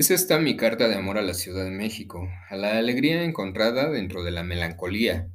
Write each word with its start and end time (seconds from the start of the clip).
Es 0.00 0.10
esta 0.10 0.38
mi 0.38 0.56
carta 0.56 0.88
de 0.88 0.94
amor 0.94 1.18
a 1.18 1.22
la 1.22 1.34
Ciudad 1.34 1.62
de 1.62 1.70
México, 1.70 2.26
a 2.48 2.56
la 2.56 2.78
alegría 2.78 3.22
encontrada 3.22 3.90
dentro 3.90 4.24
de 4.24 4.30
la 4.30 4.42
melancolía, 4.42 5.28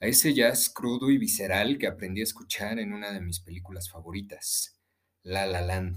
a 0.00 0.06
ese 0.06 0.34
jazz 0.34 0.68
crudo 0.68 1.10
y 1.10 1.16
visceral 1.16 1.78
que 1.78 1.86
aprendí 1.86 2.20
a 2.20 2.24
escuchar 2.24 2.78
en 2.78 2.92
una 2.92 3.10
de 3.10 3.22
mis 3.22 3.40
películas 3.40 3.88
favoritas, 3.90 4.78
La 5.22 5.46
La 5.46 5.62
Land. 5.62 5.96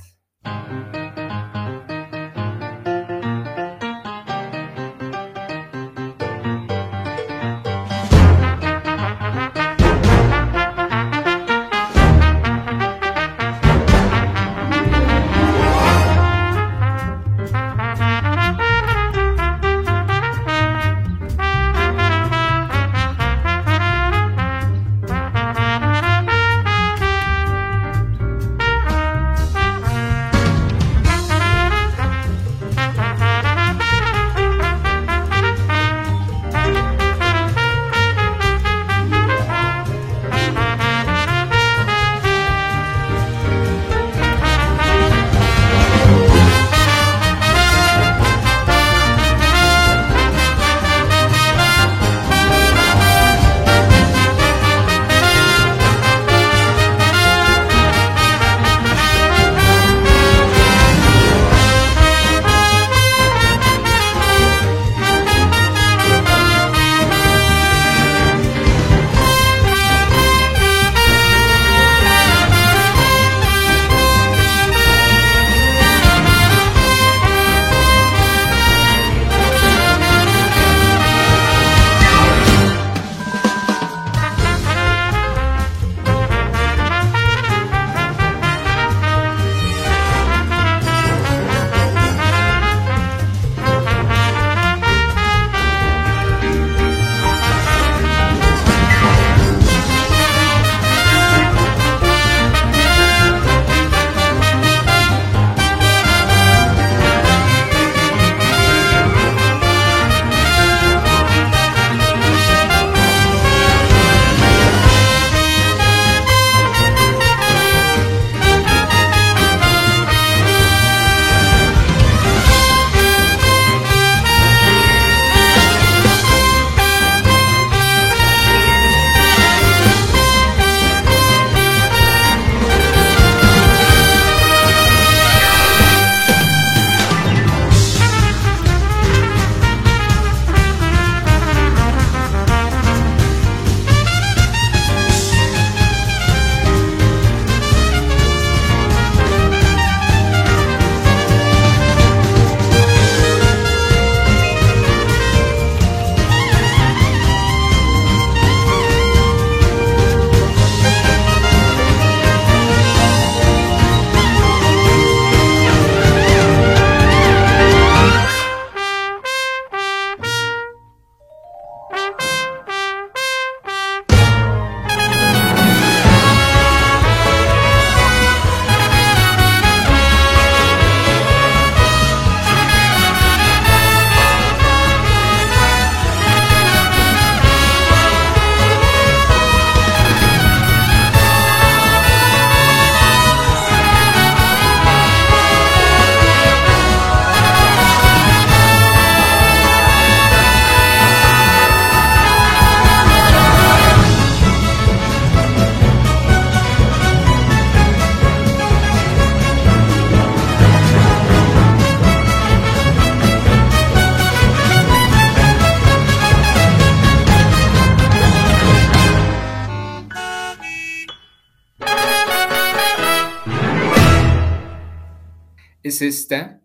Es 225.89 226.03
esta 226.03 226.61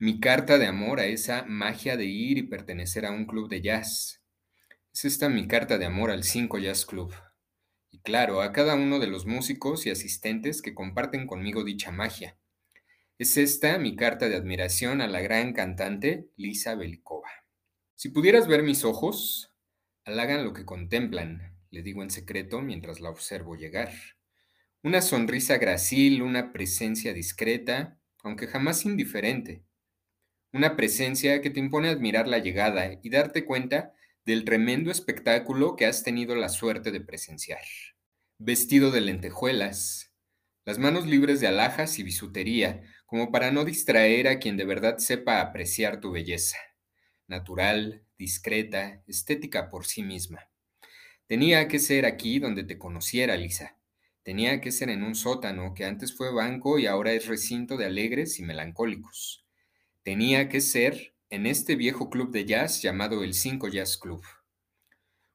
mi 0.00 0.18
carta 0.18 0.58
de 0.58 0.66
amor 0.66 0.98
a 0.98 1.06
esa 1.06 1.44
magia 1.44 1.96
de 1.96 2.06
ir 2.06 2.38
y 2.38 2.42
pertenecer 2.42 3.06
a 3.06 3.12
un 3.12 3.24
club 3.24 3.48
de 3.48 3.60
jazz. 3.60 4.20
Es 4.92 5.04
esta 5.04 5.28
mi 5.28 5.46
carta 5.46 5.78
de 5.78 5.84
amor 5.84 6.10
al 6.10 6.24
5 6.24 6.58
Jazz 6.58 6.84
Club. 6.84 7.14
Y 7.92 8.00
claro, 8.00 8.42
a 8.42 8.50
cada 8.52 8.74
uno 8.74 8.98
de 8.98 9.06
los 9.06 9.26
músicos 9.26 9.86
y 9.86 9.90
asistentes 9.90 10.60
que 10.60 10.74
comparten 10.74 11.28
conmigo 11.28 11.62
dicha 11.62 11.92
magia. 11.92 12.36
Es 13.16 13.36
esta 13.36 13.78
mi 13.78 13.94
carta 13.94 14.28
de 14.28 14.34
admiración 14.34 15.00
a 15.02 15.06
la 15.06 15.20
gran 15.20 15.52
cantante 15.52 16.32
Lisa 16.34 16.74
Belikova. 16.74 17.30
Si 17.94 18.08
pudieras 18.08 18.48
ver 18.48 18.64
mis 18.64 18.84
ojos, 18.84 19.54
halagan 20.04 20.42
lo 20.42 20.52
que 20.52 20.64
contemplan, 20.64 21.56
le 21.70 21.82
digo 21.82 22.02
en 22.02 22.10
secreto 22.10 22.60
mientras 22.60 22.98
la 22.98 23.10
observo 23.10 23.54
llegar. 23.54 23.92
Una 24.82 25.00
sonrisa 25.00 25.58
gracil, 25.58 26.22
una 26.22 26.52
presencia 26.52 27.14
discreta, 27.14 28.00
aunque 28.24 28.48
jamás 28.48 28.84
indiferente. 28.84 29.62
Una 30.52 30.74
presencia 30.74 31.40
que 31.40 31.50
te 31.50 31.60
impone 31.60 31.88
admirar 31.88 32.26
la 32.26 32.38
llegada 32.38 32.98
y 33.02 33.10
darte 33.10 33.44
cuenta 33.44 33.92
del 34.24 34.44
tremendo 34.44 34.90
espectáculo 34.90 35.76
que 35.76 35.86
has 35.86 36.02
tenido 36.02 36.34
la 36.34 36.48
suerte 36.48 36.90
de 36.90 37.00
presenciar. 37.00 37.62
Vestido 38.38 38.90
de 38.90 39.02
lentejuelas, 39.02 40.12
las 40.64 40.78
manos 40.78 41.06
libres 41.06 41.40
de 41.40 41.46
alhajas 41.46 41.98
y 41.98 42.02
bisutería, 42.02 42.82
como 43.04 43.30
para 43.30 43.50
no 43.50 43.64
distraer 43.64 44.26
a 44.28 44.38
quien 44.38 44.56
de 44.56 44.64
verdad 44.64 44.96
sepa 44.98 45.40
apreciar 45.40 46.00
tu 46.00 46.10
belleza. 46.10 46.56
Natural, 47.28 48.04
discreta, 48.16 49.02
estética 49.06 49.68
por 49.68 49.84
sí 49.84 50.02
misma. 50.02 50.48
Tenía 51.26 51.68
que 51.68 51.78
ser 51.78 52.06
aquí 52.06 52.38
donde 52.38 52.64
te 52.64 52.78
conociera, 52.78 53.36
Lisa. 53.36 53.76
Tenía 54.24 54.62
que 54.62 54.72
ser 54.72 54.88
en 54.88 55.02
un 55.02 55.14
sótano 55.14 55.74
que 55.74 55.84
antes 55.84 56.16
fue 56.16 56.32
banco 56.32 56.78
y 56.78 56.86
ahora 56.86 57.12
es 57.12 57.26
recinto 57.26 57.76
de 57.76 57.84
alegres 57.84 58.40
y 58.40 58.42
melancólicos. 58.42 59.44
Tenía 60.02 60.48
que 60.48 60.62
ser 60.62 61.14
en 61.28 61.44
este 61.44 61.76
viejo 61.76 62.08
club 62.08 62.30
de 62.32 62.46
jazz 62.46 62.80
llamado 62.80 63.22
el 63.22 63.34
5 63.34 63.68
Jazz 63.68 63.98
Club. 63.98 64.22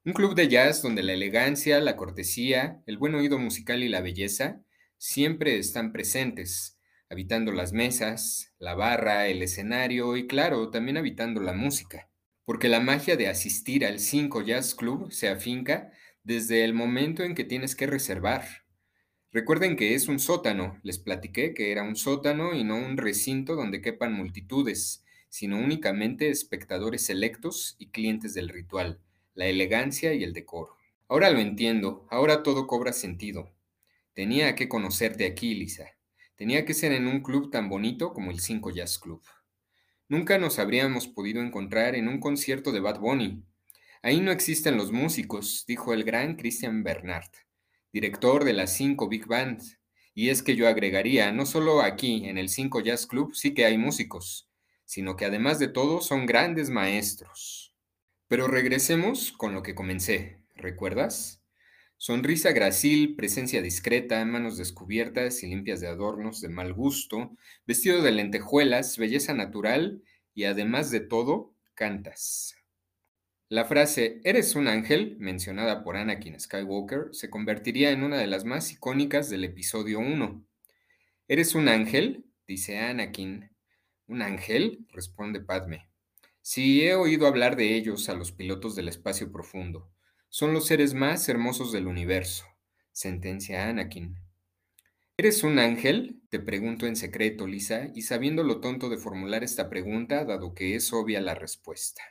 Un 0.05 0.13
club 0.13 0.33
de 0.33 0.47
jazz 0.47 0.81
donde 0.81 1.03
la 1.03 1.13
elegancia, 1.13 1.79
la 1.81 1.95
cortesía, 1.95 2.81
el 2.87 2.97
buen 2.97 3.13
oído 3.13 3.37
musical 3.37 3.83
y 3.83 3.89
la 3.89 4.01
belleza 4.01 4.59
siempre 4.97 5.59
están 5.59 5.91
presentes, 5.91 6.79
habitando 7.11 7.51
las 7.51 7.73
mesas, 7.73 8.55
la 8.57 8.73
barra, 8.73 9.27
el 9.27 9.43
escenario 9.43 10.17
y 10.17 10.25
claro, 10.25 10.71
también 10.71 10.97
habitando 10.97 11.41
la 11.41 11.53
música. 11.53 12.09
Porque 12.43 12.69
la 12.69 12.79
magia 12.79 13.17
de 13.17 13.27
asistir 13.27 13.85
al 13.85 13.99
5 13.99 14.41
Jazz 14.41 14.73
Club 14.73 15.11
se 15.11 15.29
afinca 15.29 15.91
desde 16.23 16.63
el 16.63 16.73
momento 16.73 17.21
en 17.21 17.35
que 17.35 17.43
tienes 17.43 17.75
que 17.75 17.85
reservar. 17.85 18.68
Recuerden 19.31 19.75
que 19.75 19.93
es 19.93 20.07
un 20.07 20.17
sótano, 20.17 20.79
les 20.81 20.97
platiqué 20.97 21.53
que 21.53 21.71
era 21.71 21.83
un 21.83 21.95
sótano 21.95 22.55
y 22.55 22.63
no 22.63 22.77
un 22.77 22.97
recinto 22.97 23.55
donde 23.55 23.79
quepan 23.79 24.11
multitudes, 24.11 25.05
sino 25.29 25.59
únicamente 25.59 26.29
espectadores 26.29 27.05
selectos 27.05 27.75
y 27.77 27.89
clientes 27.89 28.33
del 28.33 28.49
ritual, 28.49 28.99
la 29.35 29.45
elegancia 29.45 30.15
y 30.15 30.23
el 30.23 30.33
decoro. 30.33 30.75
Ahora 31.07 31.29
lo 31.29 31.39
entiendo, 31.39 32.07
ahora 32.09 32.41
todo 32.41 32.65
cobra 32.65 32.91
sentido. 32.91 33.53
Tenía 34.15 34.55
que 34.55 34.67
conocerte 34.67 35.27
aquí, 35.27 35.53
Lisa. 35.53 35.85
Tenía 36.35 36.65
que 36.65 36.73
ser 36.73 36.91
en 36.91 37.05
un 37.05 37.21
club 37.21 37.51
tan 37.51 37.69
bonito 37.69 38.13
como 38.13 38.31
el 38.31 38.39
5 38.39 38.71
Jazz 38.71 38.97
Club. 38.97 39.21
Nunca 40.07 40.39
nos 40.39 40.57
habríamos 40.57 41.07
podido 41.07 41.43
encontrar 41.43 41.93
en 41.93 42.07
un 42.07 42.19
concierto 42.19 42.71
de 42.71 42.79
Bad 42.79 42.99
Bunny. 42.99 43.43
Ahí 44.01 44.21
no 44.21 44.31
existen 44.31 44.75
los 44.75 44.91
músicos, 44.91 45.65
dijo 45.67 45.93
el 45.93 46.03
gran 46.03 46.35
Christian 46.35 46.81
Bernard, 46.83 47.29
director 47.91 48.43
de 48.43 48.53
la 48.53 48.67
5 48.67 49.07
Big 49.07 49.25
Band. 49.27 49.61
Y 50.13 50.29
es 50.29 50.43
que 50.43 50.55
yo 50.55 50.67
agregaría, 50.67 51.31
no 51.31 51.45
solo 51.45 51.81
aquí 51.81 52.25
en 52.25 52.37
el 52.37 52.49
5 52.49 52.81
Jazz 52.81 53.07
Club 53.07 53.35
sí 53.35 53.53
que 53.53 53.65
hay 53.65 53.77
músicos, 53.77 54.49
sino 54.85 55.15
que 55.15 55.25
además 55.25 55.59
de 55.59 55.67
todo 55.67 56.01
son 56.01 56.25
grandes 56.25 56.69
maestros. 56.69 57.73
Pero 58.27 58.47
regresemos 58.47 59.31
con 59.31 59.53
lo 59.53 59.63
que 59.63 59.75
comencé, 59.75 60.39
¿recuerdas? 60.55 61.41
Sonrisa 61.97 62.51
gracil, 62.51 63.15
presencia 63.15 63.61
discreta, 63.61 64.23
manos 64.23 64.57
descubiertas 64.57 65.43
y 65.43 65.47
limpias 65.47 65.81
de 65.81 65.87
adornos 65.87 66.39
de 66.39 66.49
mal 66.49 66.73
gusto, 66.73 67.35
vestido 67.65 68.01
de 68.01 68.11
lentejuelas, 68.11 68.97
belleza 68.97 69.33
natural 69.33 70.01
y 70.33 70.45
además 70.45 70.91
de 70.91 71.01
todo, 71.01 71.53
cantas. 71.75 72.58
La 73.51 73.65
frase 73.65 74.21
Eres 74.23 74.55
un 74.55 74.67
ángel, 74.67 75.17
mencionada 75.17 75.83
por 75.83 75.97
Anakin 75.97 76.39
Skywalker, 76.39 77.07
se 77.13 77.31
convertiría 77.31 77.89
en 77.89 78.03
una 78.03 78.19
de 78.19 78.27
las 78.27 78.45
más 78.45 78.71
icónicas 78.71 79.27
del 79.27 79.43
episodio 79.43 79.97
1. 79.97 80.45
¿Eres 81.27 81.55
un 81.55 81.67
ángel? 81.67 82.27
dice 82.47 82.77
Anakin. 82.77 83.49
¿Un 84.05 84.21
ángel? 84.21 84.85
responde 84.91 85.39
Padme. 85.39 85.89
Sí, 86.43 86.83
he 86.83 86.93
oído 86.93 87.25
hablar 87.25 87.55
de 87.55 87.75
ellos 87.75 88.07
a 88.07 88.13
los 88.13 88.31
pilotos 88.31 88.75
del 88.75 88.87
espacio 88.87 89.31
profundo. 89.31 89.89
Son 90.29 90.53
los 90.53 90.67
seres 90.67 90.93
más 90.93 91.27
hermosos 91.27 91.71
del 91.71 91.87
universo, 91.87 92.45
sentencia 92.91 93.67
Anakin. 93.67 94.15
¿Eres 95.17 95.43
un 95.43 95.57
ángel? 95.57 96.21
Te 96.29 96.39
pregunto 96.39 96.85
en 96.85 96.95
secreto, 96.95 97.47
Lisa, 97.47 97.89
y 97.95 98.03
sabiendo 98.03 98.43
lo 98.43 98.61
tonto 98.61 98.89
de 98.89 98.99
formular 98.99 99.43
esta 99.43 99.71
pregunta, 99.71 100.23
dado 100.23 100.53
que 100.53 100.75
es 100.75 100.93
obvia 100.93 101.19
la 101.19 101.33
respuesta. 101.33 102.03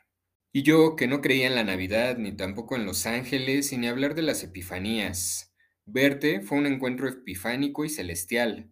Y 0.51 0.63
yo, 0.63 0.97
que 0.97 1.07
no 1.07 1.21
creía 1.21 1.47
en 1.47 1.55
la 1.55 1.65
Navidad, 1.65 2.17
ni 2.17 2.33
tampoco 2.33 2.75
en 2.75 2.87
los 2.87 3.05
ángeles, 3.05 3.73
y 3.73 3.77
ni 3.77 3.87
hablar 3.87 4.15
de 4.15 4.23
las 4.23 4.43
epifanías. 4.43 5.55
Verte 5.85 6.41
fue 6.41 6.59
un 6.59 6.67
encuentro 6.67 7.09
epifánico 7.09 7.85
y 7.85 7.91
celestial. 7.91 8.71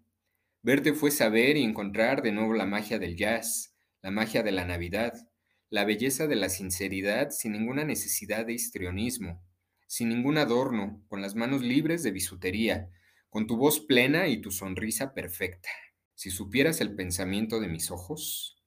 Verte 0.62 0.94
fue 0.94 1.11
saber 1.11 1.56
y 1.56 1.62
encontrar 1.62 2.23
de 2.23 2.32
nuevo 2.32 2.55
la 2.55 2.67
magia 2.67 2.99
del 2.99 3.17
jazz, 3.17 3.76
la 4.02 4.11
magia 4.11 4.43
de 4.43 4.52
la 4.52 4.64
Navidad, 4.64 5.12
la 5.69 5.84
belleza 5.84 6.26
de 6.26 6.37
la 6.37 6.49
sinceridad 6.49 7.31
sin 7.31 7.52
ninguna 7.52 7.84
necesidad 7.84 8.46
de 8.46 8.55
histrionismo, 8.55 9.43
sin 9.87 10.08
ningún 10.08 10.38
adorno, 10.38 11.05
con 11.08 11.20
las 11.20 11.34
manos 11.34 11.62
libres 11.62 12.02
de 12.02 12.11
bisutería, 12.11 12.90
con 13.28 13.46
tu 13.46 13.56
voz 13.56 13.81
plena 13.81 14.28
y 14.28 14.40
tu 14.40 14.50
sonrisa 14.50 15.12
perfecta. 15.12 15.69
Si 16.14 16.31
supieras 16.31 16.81
el 16.81 16.94
pensamiento 16.94 17.61
de 17.61 17.69
mis 17.69 17.90
ojos, 17.90 18.62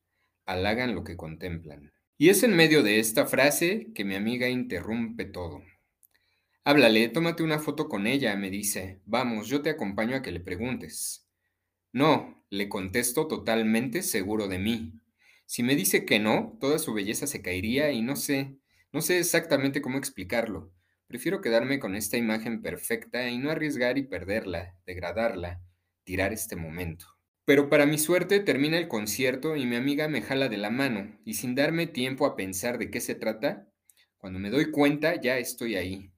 halagan 0.46 0.94
lo 0.94 1.04
que 1.04 1.18
contemplan. 1.18 1.92
Y 2.22 2.28
es 2.28 2.44
en 2.44 2.54
medio 2.54 2.84
de 2.84 3.00
esta 3.00 3.28
frase 3.28 3.94
que 3.96 4.04
mi 4.04 4.14
amiga 4.14 4.50
interrumpe 4.50 5.24
todo. 5.24 5.64
Háblale, 6.66 7.08
tómate 7.08 7.44
una 7.44 7.60
foto 7.60 7.88
con 7.88 8.08
ella, 8.08 8.36
me 8.36 8.50
dice. 8.50 9.00
Vamos, 9.06 9.48
yo 9.48 9.62
te 9.62 9.70
acompaño 9.70 10.18
a 10.18 10.22
que 10.22 10.34
le 10.34 10.42
preguntes. 10.42 11.26
No, 11.94 12.44
le 12.50 12.68
contesto 12.68 13.28
totalmente 13.28 14.02
seguro 14.02 14.50
de 14.50 14.60
mí. 14.60 15.00
Si 15.46 15.64
me 15.64 15.78
dice 15.78 16.04
que 16.04 16.20
no, 16.20 16.58
toda 16.60 16.78
su 16.78 16.94
belleza 16.94 17.26
se 17.26 17.42
caería 17.42 17.94
y 17.94 18.02
no 18.02 18.18
sé, 18.18 18.58
no 18.92 19.00
sé 19.00 19.20
exactamente 19.20 19.82
cómo 19.82 19.98
explicarlo. 19.98 20.74
Prefiero 21.08 21.40
quedarme 21.40 21.80
con 21.80 21.96
esta 21.96 22.18
imagen 22.18 22.62
perfecta 22.62 23.30
y 23.30 23.38
no 23.38 23.50
arriesgar 23.50 23.98
y 23.98 24.04
perderla, 24.04 24.76
degradarla, 24.86 25.62
tirar 26.04 26.34
este 26.34 26.58
momento. 26.58 27.19
Pero 27.50 27.68
para 27.68 27.88
mi 27.88 27.98
suerte 27.98 28.42
termina 28.42 28.78
el 28.78 28.88
concierto 28.88 29.56
y 29.56 29.66
mi 29.66 29.76
amiga 29.76 30.08
me 30.08 30.22
jala 30.22 30.50
de 30.50 30.58
la 30.58 30.70
mano 30.70 31.20
y 31.26 31.34
sin 31.34 31.56
darme 31.56 31.88
tiempo 31.88 32.28
a 32.28 32.36
pensar 32.36 32.78
de 32.78 32.92
qué 32.92 33.02
se 33.02 33.16
trata, 33.16 33.68
cuando 34.20 34.38
me 34.38 34.52
doy 34.52 34.70
cuenta 34.70 35.20
ya 35.20 35.40
estoy 35.40 35.76
ahí, 35.76 36.14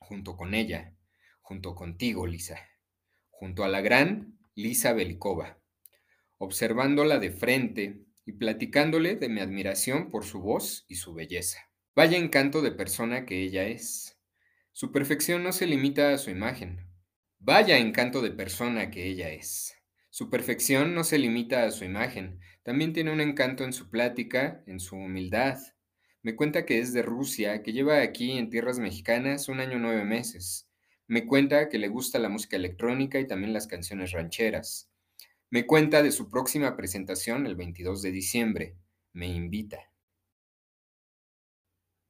junto 0.00 0.36
con 0.36 0.54
ella, 0.54 0.96
junto 1.42 1.76
contigo, 1.76 2.26
Lisa, 2.26 2.58
junto 3.30 3.62
a 3.62 3.68
la 3.68 3.82
gran 3.82 4.36
Lisa 4.56 4.92
Belikova, 4.92 5.60
observándola 6.38 7.20
de 7.20 7.30
frente, 7.30 8.04
y 8.26 8.32
platicándole 8.32 9.14
de 9.14 9.28
mi 9.28 9.38
admiración 9.38 10.10
por 10.10 10.24
su 10.24 10.40
voz 10.40 10.86
y 10.88 10.96
su 10.96 11.14
belleza. 11.14 11.70
Vaya 11.94 12.18
encanto 12.18 12.62
de 12.62 12.72
persona 12.72 13.26
que 13.26 13.44
ella 13.44 13.68
es. 13.68 14.18
Su 14.72 14.90
perfección 14.90 15.44
no 15.44 15.52
se 15.52 15.68
limita 15.68 16.12
a 16.12 16.18
su 16.18 16.30
imagen. 16.30 16.88
Vaya 17.38 17.78
encanto 17.78 18.22
de 18.22 18.32
persona 18.32 18.90
que 18.90 19.06
ella 19.06 19.30
es. 19.30 19.76
Su 20.14 20.28
perfección 20.28 20.94
no 20.94 21.04
se 21.04 21.18
limita 21.18 21.64
a 21.64 21.70
su 21.70 21.86
imagen, 21.86 22.38
también 22.64 22.92
tiene 22.92 23.12
un 23.12 23.22
encanto 23.22 23.64
en 23.64 23.72
su 23.72 23.88
plática, 23.88 24.62
en 24.66 24.78
su 24.78 24.94
humildad. 24.94 25.58
Me 26.22 26.36
cuenta 26.36 26.66
que 26.66 26.80
es 26.80 26.92
de 26.92 27.00
Rusia, 27.00 27.62
que 27.62 27.72
lleva 27.72 28.02
aquí 28.02 28.32
en 28.32 28.50
tierras 28.50 28.78
mexicanas 28.78 29.48
un 29.48 29.60
año 29.60 29.78
nueve 29.78 30.04
meses. 30.04 30.68
Me 31.06 31.24
cuenta 31.26 31.70
que 31.70 31.78
le 31.78 31.88
gusta 31.88 32.18
la 32.18 32.28
música 32.28 32.56
electrónica 32.56 33.20
y 33.20 33.26
también 33.26 33.54
las 33.54 33.66
canciones 33.66 34.12
rancheras. 34.12 34.90
Me 35.48 35.64
cuenta 35.66 36.02
de 36.02 36.12
su 36.12 36.28
próxima 36.28 36.76
presentación 36.76 37.46
el 37.46 37.56
22 37.56 38.02
de 38.02 38.12
diciembre. 38.12 38.76
Me 39.14 39.28
invita. 39.28 39.78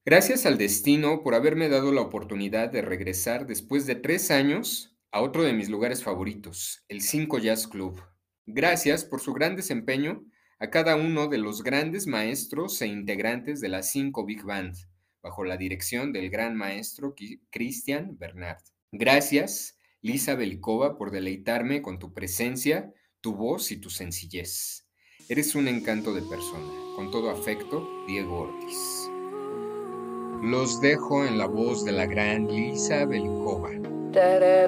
Gracias 0.04 0.44
al 0.44 0.58
destino 0.58 1.22
por 1.22 1.36
haberme 1.36 1.68
dado 1.68 1.92
la 1.92 2.00
oportunidad 2.00 2.68
de 2.68 2.82
regresar 2.82 3.46
después 3.46 3.86
de 3.86 3.94
tres 3.94 4.32
años 4.32 4.91
a 5.12 5.20
otro 5.20 5.42
de 5.42 5.52
mis 5.52 5.68
lugares 5.68 6.02
favoritos, 6.02 6.84
el 6.88 7.02
5 7.02 7.38
Jazz 7.38 7.68
Club. 7.68 8.02
Gracias 8.46 9.04
por 9.04 9.20
su 9.20 9.34
gran 9.34 9.56
desempeño 9.56 10.24
a 10.58 10.70
cada 10.70 10.96
uno 10.96 11.28
de 11.28 11.36
los 11.36 11.62
grandes 11.62 12.06
maestros 12.06 12.80
e 12.80 12.86
integrantes 12.86 13.60
de 13.60 13.68
la 13.68 13.82
5 13.82 14.24
Big 14.24 14.42
Band, 14.42 14.74
bajo 15.22 15.44
la 15.44 15.58
dirección 15.58 16.14
del 16.14 16.30
gran 16.30 16.56
maestro 16.56 17.14
Christian 17.50 18.16
Bernard. 18.16 18.62
Gracias, 18.90 19.78
Lisa 20.00 20.34
Belikova, 20.34 20.96
por 20.96 21.10
deleitarme 21.10 21.82
con 21.82 21.98
tu 21.98 22.14
presencia 22.14 22.90
tu 23.20 23.34
voz 23.34 23.70
y 23.70 23.76
tu 23.76 23.90
sencillez. 23.90 24.88
Eres 25.28 25.54
un 25.54 25.68
encanto 25.68 26.14
de 26.14 26.22
persona. 26.22 26.72
Con 26.96 27.10
todo 27.10 27.30
afecto, 27.30 27.86
Diego 28.06 28.48
Ortiz. 28.48 29.10
Los 30.42 30.80
dejo 30.80 31.26
en 31.26 31.36
la 31.36 31.46
voz 31.46 31.84
de 31.84 31.92
la 31.92 32.06
gran 32.06 32.48
Lisa 32.48 33.04
Belikova. 33.04 34.01
da 34.12 34.38
da 34.40 34.66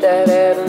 da 0.00 0.26
da 0.26 0.63